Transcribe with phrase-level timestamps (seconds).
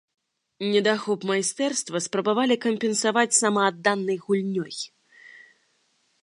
[0.69, 4.73] Недахоп майстэрства спрабавалі кампенсаваць самаадданай гульнёй.